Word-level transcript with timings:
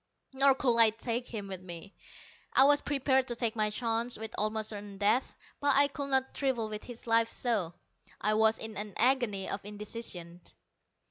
Nor 0.33 0.55
could 0.55 0.77
I 0.79 0.89
take 0.89 1.27
him 1.27 1.47
with 1.47 1.61
me. 1.61 1.93
I 2.53 2.63
was 2.63 2.81
prepared 2.81 3.27
to 3.27 3.35
take 3.35 3.55
my 3.55 3.69
chances 3.69 4.17
with 4.17 4.33
almost 4.35 4.69
certain 4.69 4.97
death, 4.97 5.35
but 5.59 5.75
I 5.75 5.89
could 5.89 6.09
not 6.09 6.33
trifle 6.33 6.69
with 6.69 6.85
his 6.85 7.05
life 7.05 7.29
so. 7.29 7.75
I 8.19 8.33
was 8.33 8.57
in 8.57 8.77
an 8.77 8.95
agony 8.97 9.47
of 9.47 9.63
indecision. 9.63 10.41